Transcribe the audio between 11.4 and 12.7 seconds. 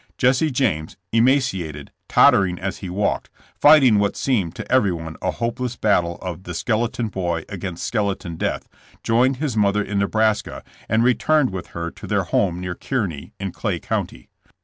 with her to their home